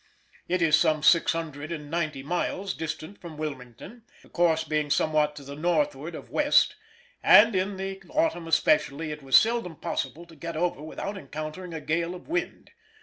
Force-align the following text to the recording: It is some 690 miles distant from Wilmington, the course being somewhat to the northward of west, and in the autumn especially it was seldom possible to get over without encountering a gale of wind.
It 0.47 0.63
is 0.63 0.75
some 0.75 1.03
690 1.03 2.23
miles 2.23 2.73
distant 2.73 3.21
from 3.21 3.37
Wilmington, 3.37 4.01
the 4.23 4.29
course 4.29 4.63
being 4.63 4.89
somewhat 4.89 5.35
to 5.35 5.43
the 5.43 5.55
northward 5.55 6.15
of 6.15 6.31
west, 6.31 6.75
and 7.21 7.55
in 7.55 7.77
the 7.77 8.01
autumn 8.09 8.47
especially 8.47 9.11
it 9.11 9.21
was 9.21 9.35
seldom 9.37 9.75
possible 9.75 10.25
to 10.25 10.35
get 10.35 10.57
over 10.57 10.81
without 10.81 11.19
encountering 11.19 11.75
a 11.75 11.81
gale 11.81 12.15
of 12.15 12.27
wind. 12.27 12.71